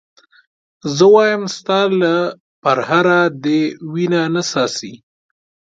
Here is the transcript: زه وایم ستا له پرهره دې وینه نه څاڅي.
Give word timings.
زه 0.95 1.05
وایم 1.13 1.41
ستا 1.55 1.79
له 2.01 2.15
پرهره 2.61 3.21
دې 3.43 3.61
وینه 3.93 4.21
نه 4.33 4.41
څاڅي. 4.49 4.93